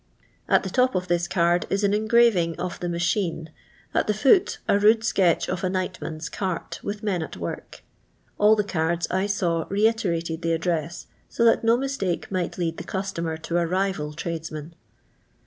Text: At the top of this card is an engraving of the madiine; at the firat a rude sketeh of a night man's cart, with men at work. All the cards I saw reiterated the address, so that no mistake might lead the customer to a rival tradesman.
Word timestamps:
At 0.49 0.63
the 0.63 0.71
top 0.71 0.95
of 0.95 1.07
this 1.09 1.27
card 1.27 1.67
is 1.69 1.83
an 1.83 1.93
engraving 1.93 2.59
of 2.59 2.79
the 2.79 2.87
madiine; 2.87 3.49
at 3.93 4.07
the 4.07 4.15
firat 4.15 4.57
a 4.67 4.79
rude 4.79 5.01
sketeh 5.01 5.47
of 5.47 5.63
a 5.63 5.69
night 5.69 6.01
man's 6.01 6.27
cart, 6.27 6.79
with 6.81 7.03
men 7.03 7.21
at 7.21 7.37
work. 7.37 7.83
All 8.39 8.55
the 8.55 8.63
cards 8.63 9.05
I 9.11 9.27
saw 9.27 9.67
reiterated 9.69 10.41
the 10.41 10.53
address, 10.53 11.05
so 11.29 11.45
that 11.45 11.63
no 11.63 11.77
mistake 11.77 12.31
might 12.31 12.57
lead 12.57 12.77
the 12.77 12.83
customer 12.83 13.37
to 13.45 13.59
a 13.59 13.67
rival 13.67 14.13
tradesman. 14.13 14.73